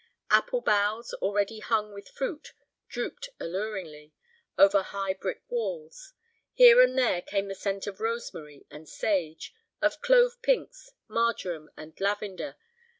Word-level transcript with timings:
Apple 0.31 0.61
boughs, 0.61 1.13
already 1.21 1.59
hung 1.59 1.93
with 1.93 2.09
fruit, 2.09 2.53
drooped 2.89 3.29
alluringly 3.39 4.13
over 4.57 4.81
high 4.81 5.13
brick 5.13 5.43
walls. 5.47 6.13
Here 6.53 6.81
and 6.81 6.97
there 6.97 7.21
came 7.21 7.47
the 7.47 7.53
scent 7.53 7.85
of 7.85 7.99
rosemary 7.99 8.65
and 8.71 8.89
sage, 8.89 9.53
of 9.79 10.01
clove 10.01 10.41
pinks, 10.41 10.89
marjoram, 11.07 11.69
and 11.77 11.93
lavender. 12.01 12.55